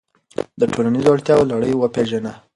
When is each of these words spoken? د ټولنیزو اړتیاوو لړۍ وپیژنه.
د 0.59 0.61
ټولنیزو 0.73 1.13
اړتیاوو 1.13 1.49
لړۍ 1.51 1.73
وپیژنه. 1.75 2.33